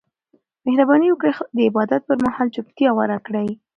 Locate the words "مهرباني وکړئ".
0.65-1.33